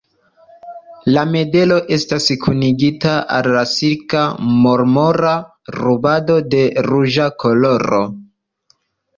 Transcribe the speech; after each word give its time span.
La 1.17 1.25
medalo 1.33 1.75
estas 1.97 2.25
kunigita 2.45 3.11
al 3.39 3.51
silka 3.73 4.23
marmora 4.65 5.35
rubando 5.79 6.39
de 6.55 6.65
ruĝa 6.89 7.29
koloro. 7.45 8.05